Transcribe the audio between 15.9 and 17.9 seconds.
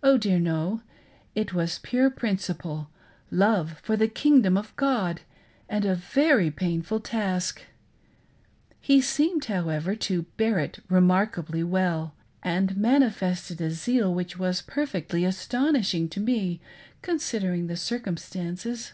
tj me considering the